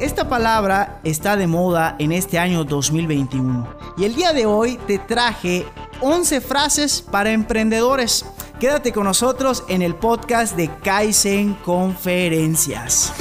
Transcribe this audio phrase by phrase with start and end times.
[0.00, 4.98] Esta palabra está de moda en este año 2021 y el día de hoy te
[4.98, 5.64] traje
[6.00, 8.24] 11 frases para emprendedores.
[8.58, 13.12] Quédate con nosotros en el podcast de Kaizen Conferencias.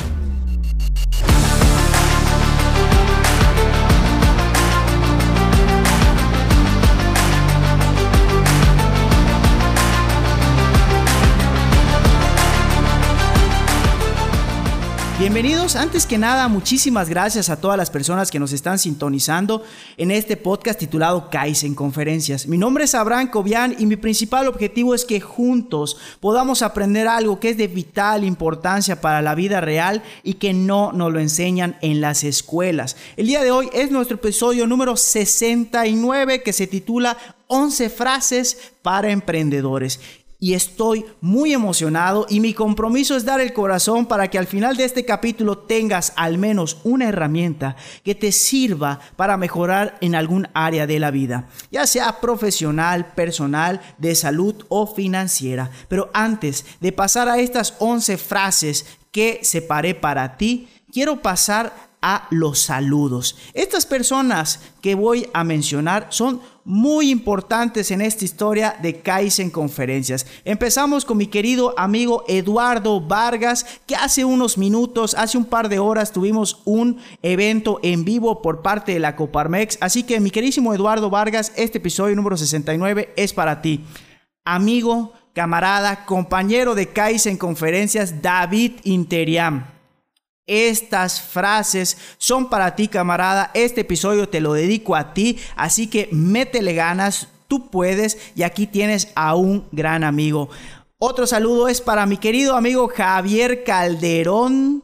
[15.22, 19.64] Bienvenidos, antes que nada, muchísimas gracias a todas las personas que nos están sintonizando
[19.98, 22.48] en este podcast titulado Kaizen Conferencias.
[22.48, 27.40] Mi nombre es Abraham Cobian y mi principal objetivo es que juntos podamos aprender algo
[27.40, 31.78] que es de vital importancia para la vida real y que no nos lo enseñan
[31.84, 32.98] en las escuelas.
[33.16, 37.16] El día de hoy es nuestro episodio número 69 que se titula
[37.46, 40.00] 11 frases para emprendedores
[40.42, 44.76] y estoy muy emocionado y mi compromiso es dar el corazón para que al final
[44.76, 50.50] de este capítulo tengas al menos una herramienta que te sirva para mejorar en algún
[50.56, 55.70] área de la vida, ya sea profesional, personal, de salud o financiera.
[55.88, 62.28] Pero antes de pasar a estas 11 frases que separé para ti, quiero pasar a
[62.32, 63.38] los saludos.
[63.54, 70.26] Estas personas que voy a mencionar son muy importantes en esta historia de Kaizen Conferencias.
[70.46, 75.80] Empezamos con mi querido amigo Eduardo Vargas, que hace unos minutos, hace un par de
[75.80, 79.78] horas, tuvimos un evento en vivo por parte de la Coparmex.
[79.82, 83.86] Así que, mi queridísimo Eduardo Vargas, este episodio número 69 es para ti.
[84.44, 89.71] Amigo, camarada, compañero de Kaizen Conferencias, David Interiam.
[90.48, 93.52] Estas frases son para ti, camarada.
[93.54, 98.68] Este episodio te lo dedico a ti, así que métele ganas, tú puedes y aquí
[98.68, 100.50] tienes a un gran amigo.
[100.98, 104.84] Otro saludo es para mi querido amigo Javier Calderón.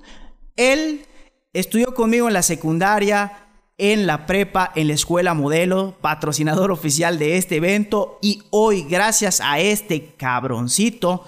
[0.55, 1.05] Él
[1.53, 3.47] estudió conmigo en la secundaria,
[3.77, 9.41] en la prepa, en la escuela modelo, patrocinador oficial de este evento y hoy gracias
[9.41, 11.23] a este cabroncito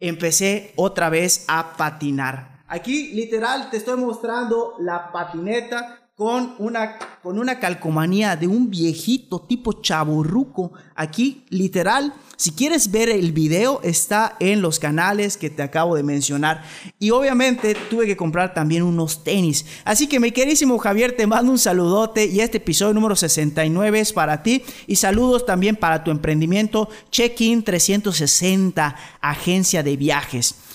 [0.00, 2.57] empecé otra vez a patinar.
[2.68, 9.40] Aquí literal te estoy mostrando la patineta con una, con una calcomanía de un viejito
[9.40, 10.72] tipo chaburruco.
[10.94, 16.02] Aquí literal, si quieres ver el video, está en los canales que te acabo de
[16.02, 16.62] mencionar.
[16.98, 19.64] Y obviamente tuve que comprar también unos tenis.
[19.84, 24.12] Así que mi querísimo Javier, te mando un saludote y este episodio número 69 es
[24.12, 24.62] para ti.
[24.86, 30.67] Y saludos también para tu emprendimiento Check-in 360, agencia de viajes.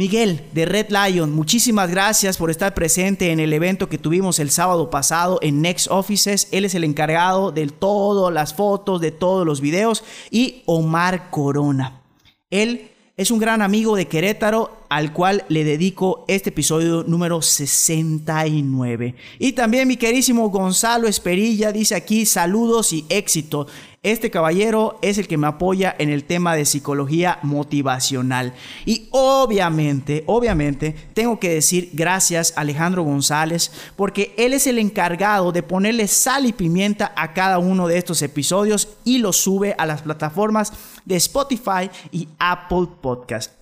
[0.00, 4.50] Miguel de Red Lion, muchísimas gracias por estar presente en el evento que tuvimos el
[4.50, 6.48] sábado pasado en Next Offices.
[6.52, 10.02] Él es el encargado de todo, las fotos, de todos los videos.
[10.30, 12.00] Y Omar Corona.
[12.48, 19.14] Él es un gran amigo de Querétaro al cual le dedico este episodio número 69.
[19.38, 23.66] Y también mi querísimo Gonzalo Esperilla dice aquí saludos y éxito.
[24.02, 28.54] Este caballero es el que me apoya en el tema de psicología motivacional.
[28.86, 35.52] Y obviamente, obviamente, tengo que decir gracias a Alejandro González, porque él es el encargado
[35.52, 39.84] de ponerle sal y pimienta a cada uno de estos episodios y los sube a
[39.84, 40.72] las plataformas
[41.04, 43.52] de Spotify y Apple Podcast.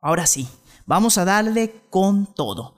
[0.00, 0.48] Ahora sí,
[0.86, 2.74] vamos a darle con todo.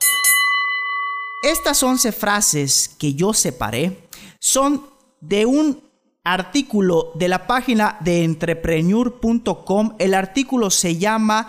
[1.44, 4.08] Estas 11 frases que yo separé
[4.40, 4.84] son
[5.20, 5.85] de un
[6.26, 9.94] artículo de la página de entrepreneur.com.
[9.98, 11.46] El artículo se llama,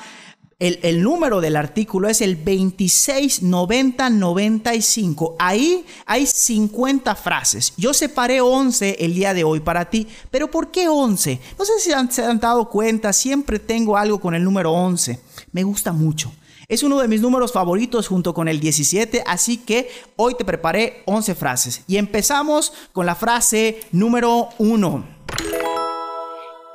[0.59, 5.35] el, el, número del artículo es el 269095.
[5.39, 7.73] Ahí hay 50 frases.
[7.75, 10.07] Yo separé 11 el día de hoy para ti.
[10.29, 11.39] Pero ¿por qué 11?
[11.57, 15.19] No sé si se han dado cuenta, siempre tengo algo con el número 11.
[15.53, 16.31] Me gusta mucho.
[16.69, 21.01] Es uno de mis números favoritos junto con el 17, así que hoy te preparé
[21.05, 21.83] 11 frases.
[21.87, 25.07] Y empezamos con la frase número 1.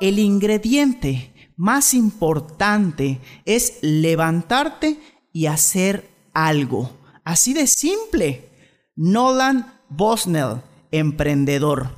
[0.01, 4.99] El ingrediente más importante es levantarte
[5.31, 6.89] y hacer algo.
[7.23, 8.49] Así de simple.
[8.95, 11.91] Nolan Bosnell, emprendedor.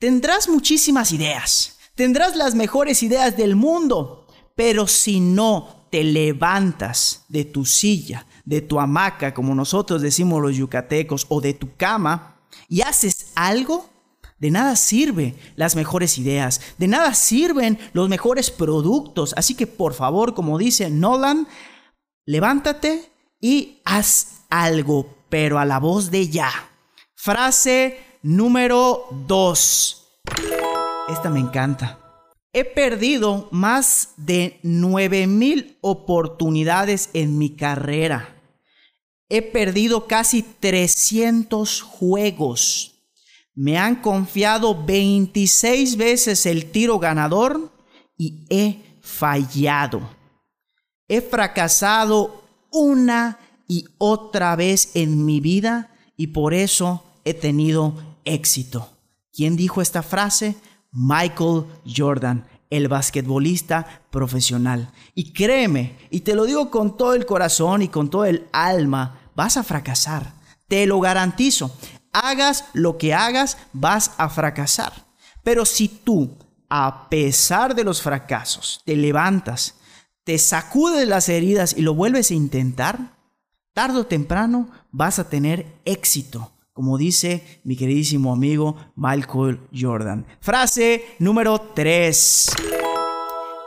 [0.00, 1.78] Tendrás muchísimas ideas.
[1.94, 4.26] Tendrás las mejores ideas del mundo.
[4.56, 10.56] Pero si no te levantas de tu silla, de tu hamaca, como nosotros decimos los
[10.56, 12.36] yucatecos, o de tu cama,
[12.68, 13.88] y haces algo,
[14.38, 19.34] de nada sirven las mejores ideas, de nada sirven los mejores productos.
[19.36, 21.46] Así que por favor, como dice Nolan,
[22.24, 26.50] levántate y haz algo, pero a la voz de ya.
[27.14, 30.06] Frase número 2.
[31.08, 31.99] Esta me encanta.
[32.52, 38.36] He perdido más de 9000 oportunidades en mi carrera.
[39.28, 42.96] He perdido casi 300 juegos.
[43.54, 47.70] Me han confiado 26 veces el tiro ganador
[48.18, 50.00] y he fallado.
[51.06, 52.42] He fracasado
[52.72, 53.38] una
[53.68, 58.88] y otra vez en mi vida y por eso he tenido éxito.
[59.32, 60.56] ¿Quién dijo esta frase?
[60.92, 64.92] Michael Jordan, el basquetbolista profesional.
[65.14, 69.20] Y créeme, y te lo digo con todo el corazón y con todo el alma,
[69.34, 70.34] vas a fracasar.
[70.68, 71.76] Te lo garantizo.
[72.12, 74.92] Hagas lo que hagas, vas a fracasar.
[75.42, 76.36] Pero si tú,
[76.68, 79.76] a pesar de los fracasos, te levantas,
[80.24, 83.16] te sacudes las heridas y lo vuelves a intentar,
[83.72, 90.26] tarde o temprano vas a tener éxito como dice mi queridísimo amigo Michael Jordan.
[90.40, 92.52] Frase número 3.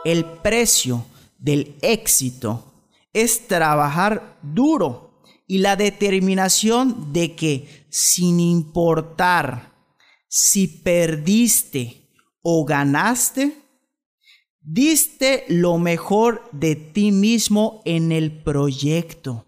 [0.04, 1.06] El precio
[1.38, 2.74] del éxito
[3.12, 9.72] es trabajar duro y la determinación de que sin importar
[10.26, 12.10] si perdiste
[12.42, 13.56] o ganaste,
[14.60, 19.46] diste lo mejor de ti mismo en el proyecto.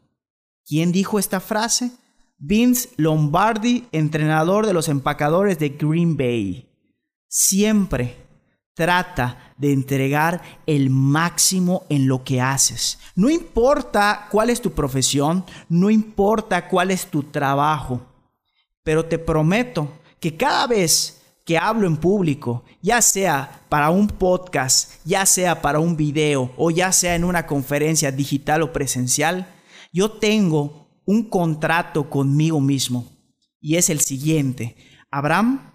[0.65, 1.91] ¿Quién dijo esta frase?
[2.39, 6.69] Vince Lombardi, entrenador de los empacadores de Green Bay,
[7.29, 8.17] siempre
[8.75, 12.99] trata de entregar el máximo en lo que haces.
[13.15, 18.03] No importa cuál es tu profesión, no importa cuál es tu trabajo,
[18.83, 19.91] pero te prometo
[20.21, 25.79] que cada vez que hablo en público, ya sea para un podcast, ya sea para
[25.79, 29.47] un video o ya sea en una conferencia digital o presencial,
[29.93, 33.11] yo tengo un contrato conmigo mismo.
[33.61, 34.77] Y es el siguiente.
[35.11, 35.73] Abraham,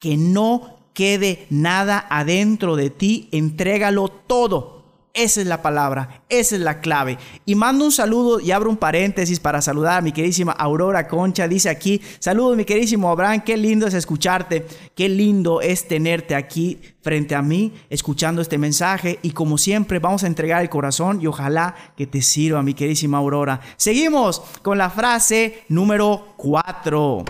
[0.00, 4.79] que no quede nada adentro de ti, entrégalo todo
[5.12, 7.18] esa es la palabra, esa es la clave.
[7.44, 11.48] Y mando un saludo y abro un paréntesis para saludar a mi queridísima Aurora Concha.
[11.48, 16.80] Dice aquí, saludos mi queridísimo Abraham, qué lindo es escucharte, qué lindo es tenerte aquí
[17.02, 19.18] frente a mí, escuchando este mensaje.
[19.22, 23.18] Y como siempre, vamos a entregar el corazón y ojalá que te sirva, mi queridísima
[23.18, 23.60] Aurora.
[23.76, 27.24] Seguimos con la frase número 4.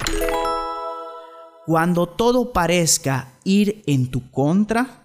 [1.66, 5.04] Cuando todo parezca ir en tu contra,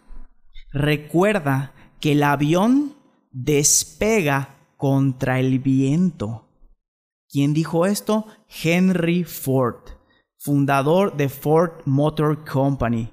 [0.74, 1.75] recuerda
[2.06, 2.94] que el avión
[3.32, 6.48] despega contra el viento.
[7.28, 8.28] ¿Quién dijo esto?
[8.64, 9.82] Henry Ford,
[10.38, 13.12] fundador de Ford Motor Company.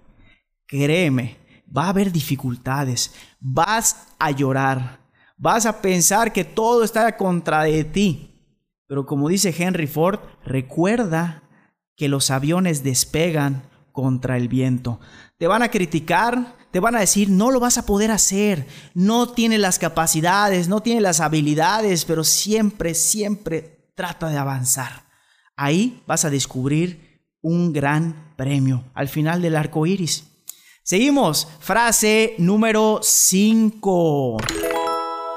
[0.67, 1.39] Créeme,
[1.75, 5.00] va a haber dificultades, vas a llorar,
[5.39, 8.44] vas a pensar que todo está contra de ti.
[8.87, 11.44] Pero como dice Henry Ford, recuerda
[11.97, 15.00] que los aviones despegan contra el viento.
[15.39, 19.29] Te van a criticar, te van a decir, no lo vas a poder hacer, no
[19.29, 25.05] tiene las capacidades, no tiene las habilidades, pero siempre, siempre trata de avanzar.
[25.55, 30.25] Ahí vas a descubrir un gran premio al final del arco iris.
[30.83, 34.39] Seguimos, frase número 5.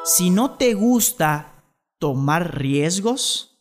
[0.06, 1.66] Si no te gusta
[2.00, 3.60] tomar riesgos,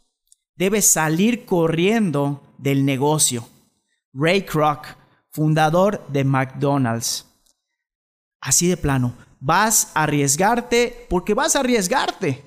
[0.55, 3.49] debes salir corriendo del negocio.
[4.13, 4.87] Ray Kroc,
[5.33, 7.34] fundador de McDonald's.
[8.45, 12.45] Así de plano, vas a arriesgarte porque vas a arriesgarte.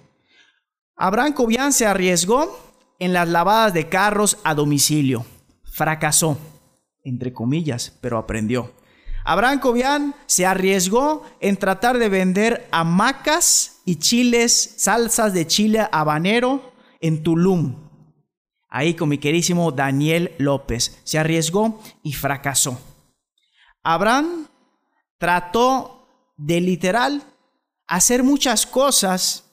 [0.95, 2.55] Abraham Cobian se arriesgó
[2.99, 5.25] en las lavadas de carros a domicilio.
[5.63, 6.37] Fracasó,
[7.03, 8.73] entre comillas, pero aprendió.
[9.25, 16.73] Abraham Cobian se arriesgó en tratar de vender hamacas y chiles, salsas de chile habanero
[17.01, 17.89] en Tulum.
[18.69, 21.01] Ahí con mi querísimo Daniel López.
[21.05, 22.79] Se arriesgó y fracasó.
[23.81, 24.47] Abraham
[25.17, 27.23] trató de literal
[27.87, 29.45] hacer muchas cosas,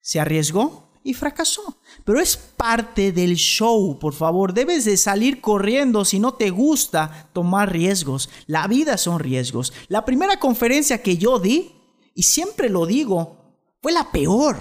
[0.00, 1.78] se arriesgó y fracasó.
[2.04, 4.52] Pero es parte del show, por favor.
[4.52, 8.28] Debes de salir corriendo si no te gusta tomar riesgos.
[8.46, 9.72] La vida son riesgos.
[9.88, 11.72] La primera conferencia que yo di,
[12.14, 13.36] y siempre lo digo,
[13.80, 14.56] fue la peor.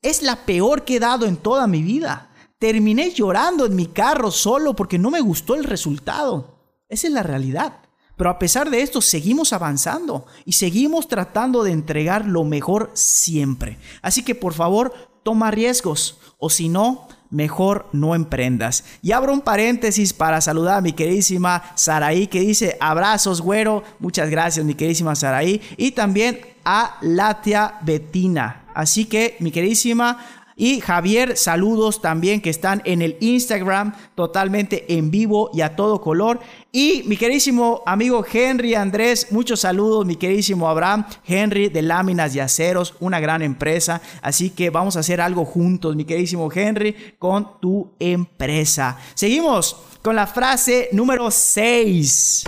[0.00, 2.30] Es la peor que he dado en toda mi vida.
[2.58, 6.60] Terminé llorando en mi carro solo porque no me gustó el resultado.
[6.88, 7.81] Esa es la realidad.
[8.22, 13.78] Pero a pesar de esto, seguimos avanzando y seguimos tratando de entregar lo mejor siempre.
[14.00, 18.84] Así que por favor, toma riesgos o si no, mejor no emprendas.
[19.02, 23.82] Y abro un paréntesis para saludar a mi queridísima Saraí que dice abrazos, güero.
[23.98, 25.60] Muchas gracias, mi queridísima Saraí.
[25.76, 28.66] Y también a Latia Betina.
[28.72, 35.10] Así que, mi queridísima Y Javier, saludos también que están en el Instagram totalmente en
[35.10, 36.38] vivo y a todo color.
[36.70, 42.38] Y mi queridísimo amigo Henry Andrés, muchos saludos, mi queridísimo Abraham, Henry de Láminas y
[42.38, 44.00] Aceros, una gran empresa.
[44.22, 48.96] Así que vamos a hacer algo juntos, mi queridísimo Henry, con tu empresa.
[49.14, 52.44] Seguimos con la frase número 6.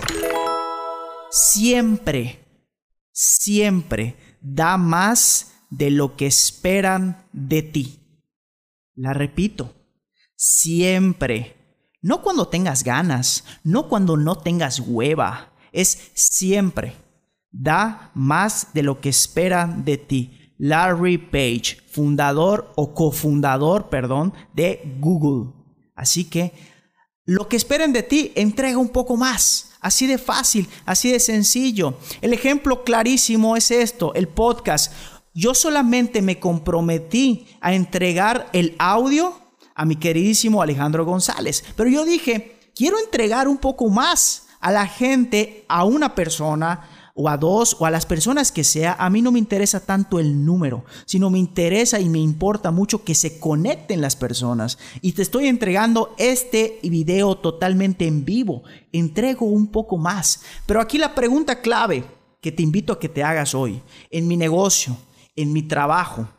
[1.29, 2.39] Siempre,
[3.11, 8.04] siempre da más de lo que esperan de ti.
[8.95, 9.73] La repito,
[10.35, 11.55] siempre.
[12.01, 16.95] No cuando tengas ganas, no cuando no tengas hueva, es siempre.
[17.51, 20.53] Da más de lo que esperan de ti.
[20.57, 25.51] Larry Page, fundador o cofundador, perdón, de Google.
[25.95, 26.53] Así que
[27.25, 29.71] lo que esperen de ti, entrega un poco más.
[29.81, 31.97] Así de fácil, así de sencillo.
[32.21, 34.91] El ejemplo clarísimo es esto, el podcast.
[35.35, 39.33] Yo solamente me comprometí a entregar el audio
[39.75, 44.87] a mi queridísimo Alejandro González, pero yo dije, quiero entregar un poco más a la
[44.87, 49.21] gente, a una persona, o a dos o a las personas que sea, a mí
[49.21, 53.39] no me interesa tanto el número, sino me interesa y me importa mucho que se
[53.39, 54.77] conecten las personas.
[55.01, 58.63] Y te estoy entregando este video totalmente en vivo.
[58.91, 60.41] Entrego un poco más.
[60.65, 62.03] Pero aquí la pregunta clave
[62.41, 64.97] que te invito a que te hagas hoy, en mi negocio,
[65.35, 66.29] en mi trabajo,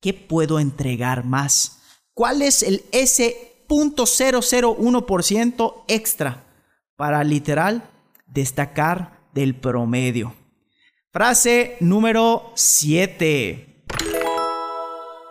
[0.00, 1.82] ¿qué puedo entregar más?
[2.14, 6.44] ¿Cuál es el ese 0.001% extra
[6.96, 7.90] para literal
[8.26, 10.34] destacar del promedio.
[11.12, 13.84] Frase número 7.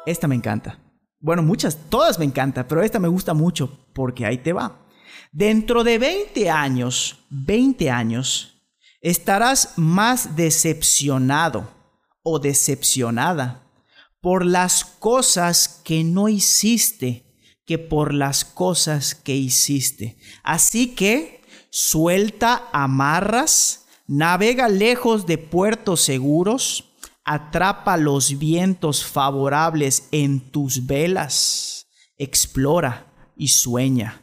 [0.05, 0.79] Esta me encanta.
[1.19, 4.85] Bueno, muchas, todas me encantan, pero esta me gusta mucho porque ahí te va.
[5.31, 8.61] Dentro de 20 años, 20 años,
[9.01, 11.76] estarás más decepcionado
[12.29, 13.63] o decepcionada
[14.19, 17.23] por las cosas que no hiciste
[17.65, 20.17] que por las cosas que hiciste.
[20.43, 26.93] Así que suelta amarras Navega lejos de puertos seguros,
[27.25, 33.05] atrapa los vientos favorables en tus velas, explora
[33.35, 34.21] y sueña.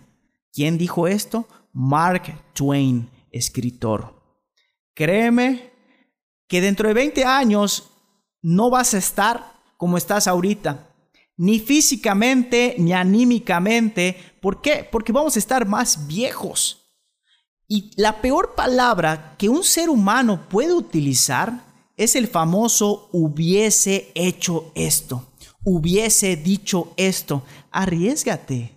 [0.55, 1.47] ¿Quién dijo esto?
[1.75, 4.23] Mark Twain, escritor.
[4.95, 5.71] Créeme
[6.49, 7.91] que dentro de 20 años
[8.45, 10.87] no vas a estar como estás ahorita,
[11.37, 14.17] ni físicamente ni anímicamente.
[14.41, 14.87] ¿Por qué?
[14.91, 16.83] Porque vamos a estar más viejos.
[17.67, 21.65] Y la peor palabra que un ser humano puede utilizar
[21.97, 25.27] es el famoso hubiese hecho esto,
[25.65, 27.45] hubiese dicho esto.
[27.71, 28.73] Arriesgate,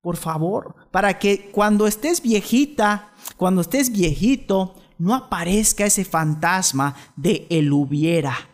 [0.00, 7.46] por favor, para que cuando estés viejita, cuando estés viejito, no aparezca ese fantasma de
[7.50, 8.49] el hubiera.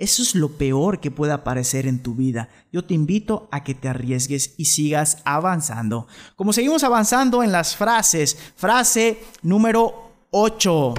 [0.00, 2.48] Eso es lo peor que puede aparecer en tu vida.
[2.72, 6.08] Yo te invito a que te arriesgues y sigas avanzando.
[6.36, 10.94] Como seguimos avanzando en las frases, frase número 8.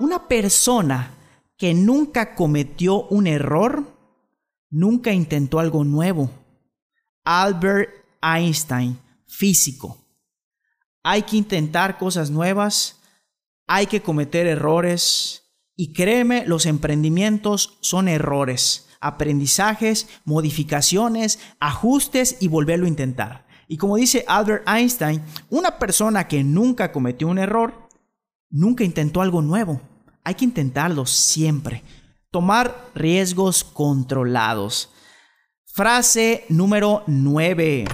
[0.00, 1.14] Una persona
[1.56, 3.86] que nunca cometió un error,
[4.68, 6.28] nunca intentó algo nuevo.
[7.24, 7.88] Albert
[8.20, 9.96] Einstein, físico.
[11.02, 13.00] Hay que intentar cosas nuevas,
[13.66, 15.41] hay que cometer errores,
[15.76, 23.46] y créeme, los emprendimientos son errores, aprendizajes, modificaciones, ajustes y volverlo a intentar.
[23.68, 27.88] Y como dice Albert Einstein, una persona que nunca cometió un error,
[28.50, 29.80] nunca intentó algo nuevo.
[30.24, 31.82] Hay que intentarlo siempre.
[32.30, 34.90] Tomar riesgos controlados.
[35.64, 37.86] Frase número 9.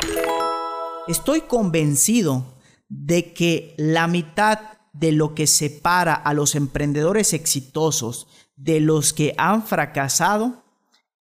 [1.07, 2.45] Estoy convencido
[2.89, 4.59] de que la mitad
[4.99, 8.27] de lo que separa a los emprendedores exitosos
[8.57, 10.65] de los que han fracasado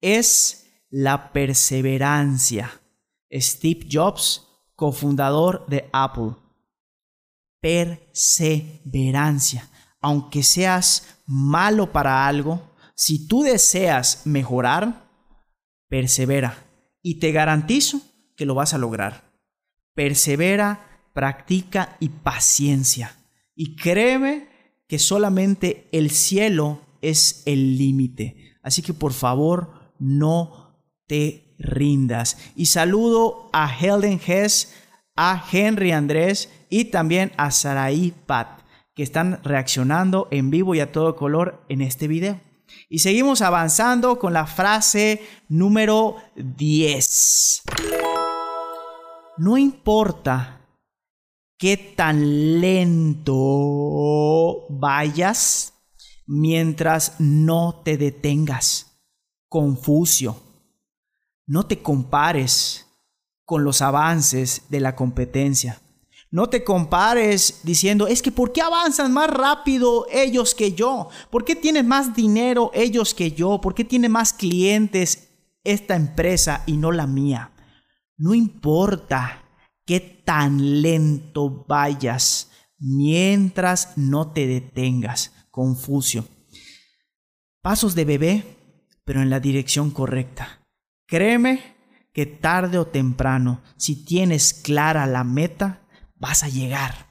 [0.00, 2.80] es la perseverancia.
[3.30, 6.36] Steve Jobs, cofundador de Apple.
[7.60, 9.68] Perseverancia.
[10.00, 15.06] Aunque seas malo para algo, si tú deseas mejorar,
[15.88, 16.64] persevera.
[17.02, 18.00] Y te garantizo
[18.36, 19.30] que lo vas a lograr.
[19.94, 23.14] Persevera, practica y paciencia.
[23.56, 24.48] Y créeme
[24.86, 28.54] que solamente el cielo es el límite.
[28.62, 32.36] Así que por favor, no te rindas.
[32.54, 34.74] Y saludo a Helden Hess,
[35.16, 38.60] a Henry Andrés y también a Saraí Pat,
[38.94, 42.40] que están reaccionando en vivo y a todo color en este video.
[42.88, 47.62] Y seguimos avanzando con la frase número 10.
[49.38, 50.55] No importa
[51.58, 53.34] qué tan lento
[54.68, 55.74] vayas
[56.26, 58.92] mientras no te detengas.
[59.48, 60.42] Confucio.
[61.48, 62.86] no te compares
[63.44, 65.80] con los avances de la competencia.
[66.32, 71.08] No te compares diciendo, es que ¿por qué avanzan más rápido ellos que yo?
[71.30, 73.60] ¿Por qué tienen más dinero ellos que yo?
[73.60, 75.28] ¿Por qué tienen más clientes
[75.62, 77.52] esta empresa y no la mía?
[78.16, 79.45] No importa
[79.86, 85.32] qué tan lento vayas mientras no te detengas.
[85.50, 86.26] Confucio.
[87.62, 88.44] Pasos de bebé,
[89.04, 90.60] pero en la dirección correcta.
[91.06, 91.76] Créeme
[92.12, 97.06] que tarde o temprano, si tienes clara la meta, vas a llegar.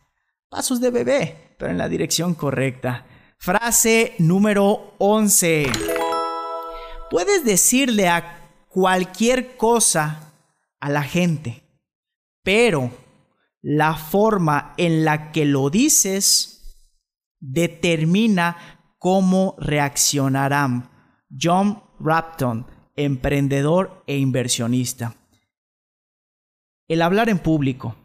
[0.49, 3.05] Pasos de bebé, pero en la dirección correcta.
[3.37, 5.71] Frase número 11.
[7.09, 10.33] Puedes decirle a cualquier cosa
[10.79, 11.64] a la gente,
[12.45, 12.91] pero
[13.61, 16.87] la forma en la que lo dices
[17.41, 20.89] determina cómo reaccionarán.
[21.29, 25.17] John Rapton, emprendedor e inversionista.
[26.87, 27.97] El hablar en público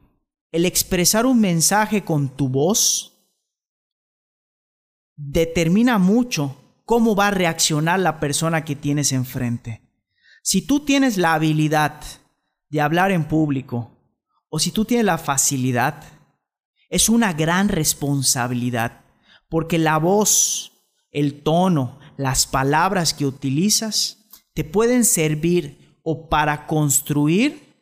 [0.52, 3.12] el expresar un mensaje con tu voz
[5.16, 9.82] determina mucho cómo va a reaccionar la persona que tienes enfrente.
[10.42, 12.02] Si tú tienes la habilidad
[12.68, 13.92] de hablar en público
[14.50, 16.02] o si tú tienes la facilidad,
[16.90, 19.00] es una gran responsabilidad
[19.48, 20.72] porque la voz,
[21.10, 24.18] el tono, las palabras que utilizas
[24.54, 27.74] te pueden servir o para construir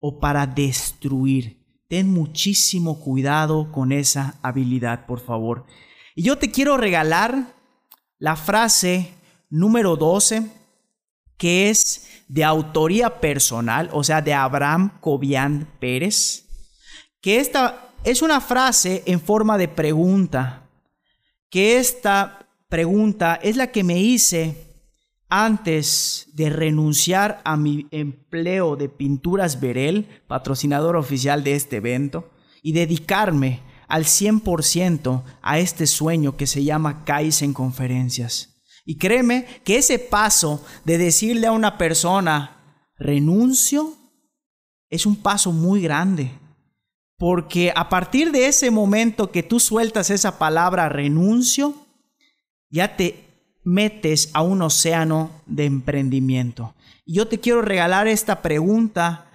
[0.00, 1.58] o para destruir.
[1.88, 5.64] Ten muchísimo cuidado con esa habilidad, por favor.
[6.14, 7.54] Y yo te quiero regalar
[8.18, 9.14] la frase
[9.48, 10.50] número 12,
[11.38, 16.44] que es de autoría personal, o sea, de Abraham Cobian Pérez,
[17.20, 20.68] que esta es una frase en forma de pregunta,
[21.50, 24.68] que esta pregunta es la que me hice
[25.30, 32.30] antes de renunciar a mi empleo de Pinturas Berel, patrocinador oficial de este evento,
[32.62, 38.57] y dedicarme al 100% a este sueño que se llama en Conferencias.
[38.88, 42.56] Y créeme que ese paso de decirle a una persona,
[42.96, 43.92] renuncio,
[44.88, 46.30] es un paso muy grande.
[47.18, 51.74] Porque a partir de ese momento que tú sueltas esa palabra renuncio,
[52.70, 53.26] ya te
[53.62, 56.74] metes a un océano de emprendimiento.
[57.04, 59.30] Y yo te quiero regalar esta pregunta,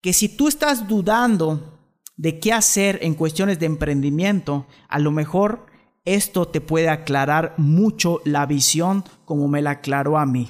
[0.00, 1.78] que si tú estás dudando
[2.16, 5.73] de qué hacer en cuestiones de emprendimiento, a lo mejor
[6.04, 10.48] esto te puede aclarar mucho la visión como me la aclaró a mí.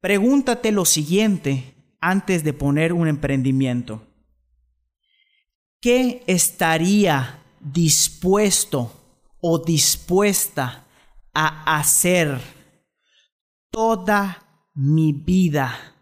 [0.00, 4.02] Pregúntate lo siguiente antes de poner un emprendimiento.
[5.80, 8.92] ¿Qué estaría dispuesto
[9.40, 10.84] o dispuesta
[11.34, 12.40] a hacer
[13.70, 14.42] toda
[14.74, 15.94] mi vida,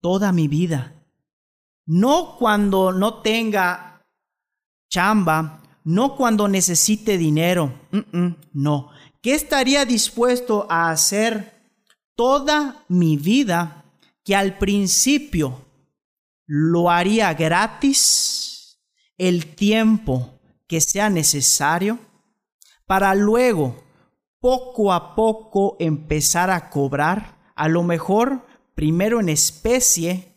[0.00, 0.94] toda mi vida.
[1.86, 4.06] No cuando no tenga
[4.88, 7.72] chamba, no cuando necesite dinero,
[8.52, 8.90] no.
[9.22, 11.54] ¿Qué estaría dispuesto a hacer
[12.16, 13.84] toda mi vida
[14.24, 15.64] que al principio
[16.46, 18.80] lo haría gratis
[19.18, 21.98] el tiempo que sea necesario
[22.86, 23.82] para luego
[24.40, 30.34] poco a poco empezar a cobrar, a lo mejor primero en especie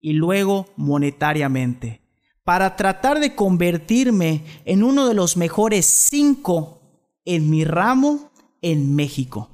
[0.00, 2.02] y luego monetariamente,
[2.48, 6.80] para tratar de convertirme en uno de los mejores cinco
[7.26, 8.30] en mi ramo
[8.62, 9.50] en México.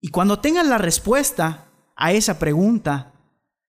[0.00, 3.12] Y cuando tengas la respuesta a esa pregunta,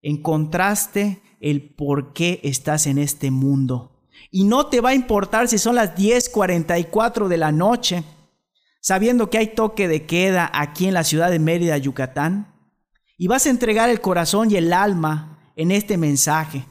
[0.02, 4.02] encontraste el por qué estás en este mundo.
[4.30, 8.04] Y no te va a importar si son las 10:44 de la noche
[8.82, 12.52] sabiendo que hay toque de queda aquí en la ciudad de Mérida, Yucatán,
[13.16, 16.66] y vas a entregar el corazón y el alma en este mensaje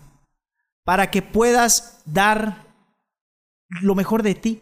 [0.84, 2.66] para que puedas dar
[3.82, 4.62] lo mejor de ti,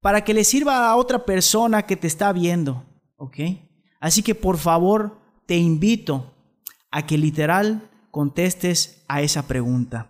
[0.00, 2.84] para que le sirva a otra persona que te está viendo,
[3.16, 3.38] ¿ok?
[4.00, 6.34] Así que por favor te invito
[6.90, 10.08] a que literal contestes a esa pregunta.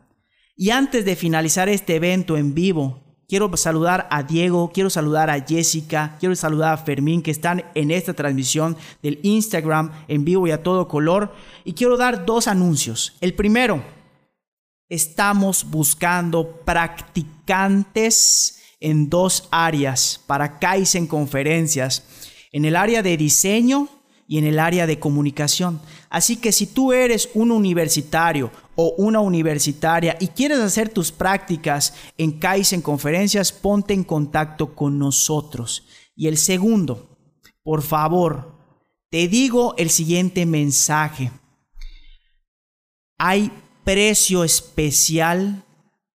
[0.56, 5.44] Y antes de finalizar este evento en vivo, Quiero saludar a Diego, quiero saludar a
[5.44, 10.52] Jessica, quiero saludar a Fermín que están en esta transmisión del Instagram en vivo y
[10.52, 11.34] a todo color.
[11.64, 13.16] Y quiero dar dos anuncios.
[13.20, 13.82] El primero,
[14.88, 22.04] estamos buscando practicantes en dos áreas para Kaizen conferencias.
[22.52, 23.88] En el área de diseño
[24.28, 25.80] y en el área de comunicación.
[26.08, 31.94] Así que si tú eres un universitario o una universitaria y quieres hacer tus prácticas
[32.18, 35.84] en Kaizen Conferencias, ponte en contacto con nosotros.
[36.14, 37.18] Y el segundo,
[37.62, 38.56] por favor,
[39.10, 41.30] te digo el siguiente mensaje.
[43.18, 43.50] hay
[43.86, 45.62] precio especial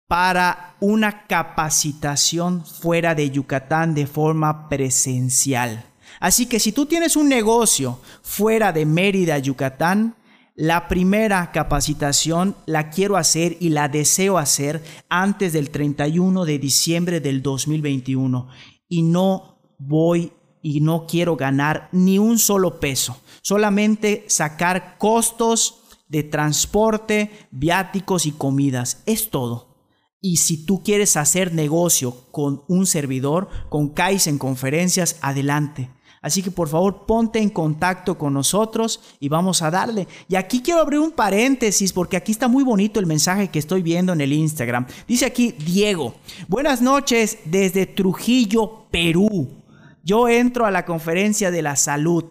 [0.07, 5.85] para una capacitación fuera de Yucatán de forma presencial.
[6.21, 10.15] Así que si tú tienes un negocio fuera de Mérida, Yucatán,
[10.55, 17.19] la primera capacitación la quiero hacer y la deseo hacer antes del 31 de diciembre
[17.19, 18.47] del 2021
[18.89, 26.23] y no voy y no quiero ganar ni un solo peso, solamente sacar costos de
[26.23, 29.77] transporte, viáticos y comidas, es todo.
[30.21, 35.91] Y si tú quieres hacer negocio con un servidor, con en Conferencias, adelante.
[36.27, 40.09] Así que por favor ponte en contacto con nosotros y vamos a darle.
[40.29, 43.83] Y aquí quiero abrir un paréntesis porque aquí está muy bonito el mensaje que estoy
[43.83, 44.87] viendo en el Instagram.
[45.07, 46.17] Dice aquí Diego,
[46.49, 49.63] buenas noches desde Trujillo, Perú.
[50.03, 52.25] Yo entro a la conferencia de la salud.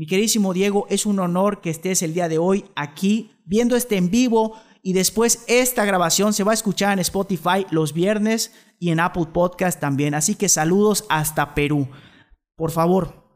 [0.00, 3.98] Mi queridísimo Diego, es un honor que estés el día de hoy aquí viendo este
[3.98, 8.92] en vivo y después esta grabación se va a escuchar en Spotify los viernes y
[8.92, 10.14] en Apple Podcast también.
[10.14, 11.86] Así que saludos hasta Perú.
[12.56, 13.26] Por favor,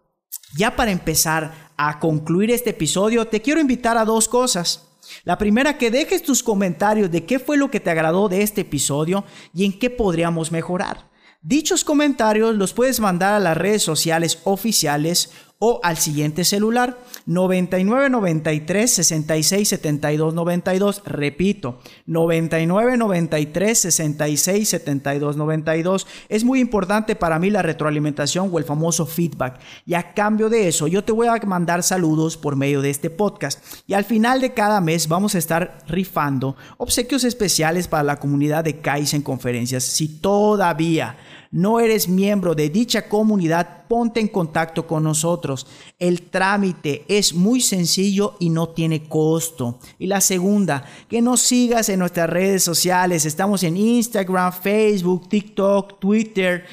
[0.57, 4.88] ya para empezar a concluir este episodio, te quiero invitar a dos cosas.
[5.24, 8.62] La primera, que dejes tus comentarios de qué fue lo que te agradó de este
[8.62, 11.11] episodio y en qué podríamos mejorar.
[11.46, 15.31] Dichos comentarios los puedes mandar a las redes sociales oficiales
[15.66, 26.07] o al siguiente celular 99 93 66 72 92 repito 99 93 66 72 92
[26.29, 29.59] es muy importante para mí la retroalimentación o el famoso feedback.
[29.87, 33.09] Y a cambio de eso yo te voy a mandar saludos por medio de este
[33.09, 33.64] podcast.
[33.87, 38.64] Y al final de cada mes vamos a estar rifando obsequios especiales para la comunidad
[38.64, 39.83] de en conferencias.
[39.83, 41.16] Si todavía
[41.55, 45.69] no eres miembro de dicha comunidad, ponte en contacto con nosotros.
[46.01, 49.79] El trámite es muy sencillo y no tiene costo.
[50.01, 53.25] Y la segunda, que nos sigas en nuestras redes sociales.
[53.25, 56.64] Estamos en Instagram, Facebook, TikTok, Twitter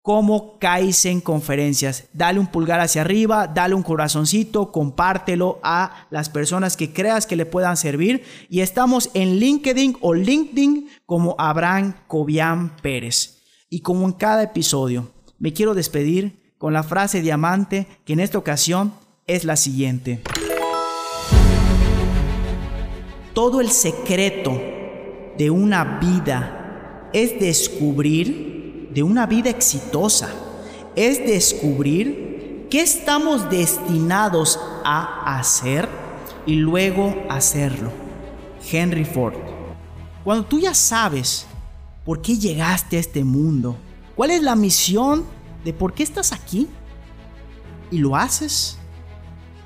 [0.00, 2.04] como Kaizen Conferencias.
[2.12, 7.34] Dale un pulgar hacia arriba, dale un corazoncito, compártelo a las personas que creas que
[7.34, 8.22] le puedan servir.
[8.48, 13.33] Y estamos en LinkedIn o LinkedIn como Abraham Cobian Pérez.
[13.74, 15.10] Y como en cada episodio,
[15.40, 18.94] me quiero despedir con la frase diamante que en esta ocasión
[19.26, 20.22] es la siguiente.
[23.32, 24.52] Todo el secreto
[25.36, 30.32] de una vida es descubrir, de una vida exitosa,
[30.94, 35.88] es descubrir qué estamos destinados a hacer
[36.46, 37.90] y luego hacerlo.
[38.70, 39.34] Henry Ford.
[40.22, 41.48] Cuando tú ya sabes
[42.04, 43.76] ¿Por qué llegaste a este mundo?
[44.14, 45.24] ¿Cuál es la misión
[45.64, 46.68] de por qué estás aquí?
[47.90, 48.78] ¿Y lo haces?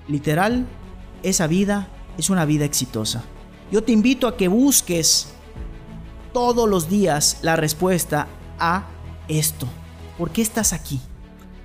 [0.06, 0.66] Literal,
[1.22, 3.24] esa vida es una vida exitosa.
[3.72, 5.28] Yo te invito a que busques
[6.32, 8.86] todos los días la respuesta a
[9.26, 9.66] esto.
[10.16, 11.00] ¿Por qué estás aquí?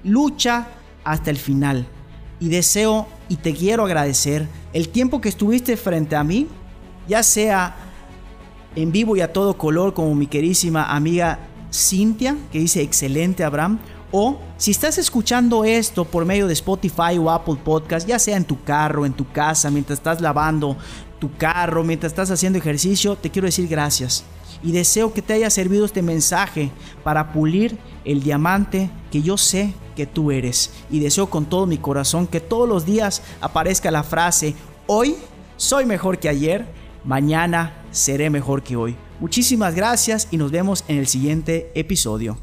[0.03, 0.67] Lucha
[1.03, 1.87] hasta el final.
[2.39, 6.47] Y deseo y te quiero agradecer el tiempo que estuviste frente a mí,
[7.07, 7.75] ya sea
[8.75, 11.39] en vivo y a todo color como mi querísima amiga
[11.71, 13.79] Cintia, que dice excelente Abraham.
[14.11, 18.45] O si estás escuchando esto por medio de Spotify o Apple Podcast, ya sea en
[18.45, 20.77] tu carro, en tu casa, mientras estás lavando
[21.19, 24.23] tu carro, mientras estás haciendo ejercicio, te quiero decir gracias.
[24.61, 26.71] Y deseo que te haya servido este mensaje
[27.03, 30.71] para pulir el diamante que yo sé que tú eres.
[30.91, 34.53] Y deseo con todo mi corazón que todos los días aparezca la frase,
[34.85, 35.15] hoy
[35.57, 36.67] soy mejor que ayer
[37.03, 38.95] mañana seré mejor que hoy.
[39.19, 42.37] Muchísimas gracias y nos vemos en el siguiente episodio.